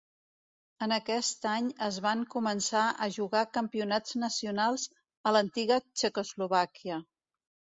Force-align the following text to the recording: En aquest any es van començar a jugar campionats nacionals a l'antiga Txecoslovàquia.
En 0.85 0.93
aquest 0.95 1.45
any 1.49 1.67
es 1.87 1.99
van 2.05 2.23
començar 2.35 2.85
a 3.07 3.09
jugar 3.17 3.43
campionats 3.59 4.17
nacionals 4.25 4.87
a 5.29 5.35
l'antiga 5.37 5.81
Txecoslovàquia. 5.91 6.99